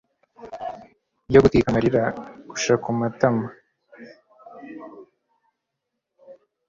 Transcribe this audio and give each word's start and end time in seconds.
iyo 1.29 1.39
gutwika 1.43 1.67
amarira 1.69 2.03
gush 2.49 2.67
kumatama 2.83 3.47